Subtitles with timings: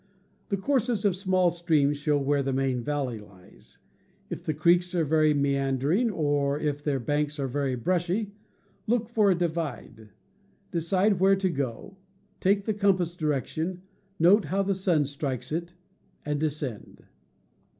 [0.49, 3.77] The courses of small streams show where the main valley lies.
[4.31, 8.31] If the creeks are very meander ing, or if their banks are very brushy,
[8.87, 10.09] look for a divide.
[10.71, 11.97] Decide where to go,
[12.39, 13.83] take the compass direction,
[14.17, 15.75] note how the sun strikes it,
[16.25, 17.03] and descend.